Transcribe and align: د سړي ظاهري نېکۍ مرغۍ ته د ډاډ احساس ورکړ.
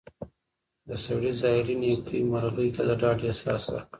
د 0.87 0.89
سړي 1.05 1.31
ظاهري 1.41 1.75
نېکۍ 1.81 2.21
مرغۍ 2.31 2.69
ته 2.75 2.81
د 2.87 2.91
ډاډ 3.01 3.19
احساس 3.29 3.61
ورکړ. 3.71 3.85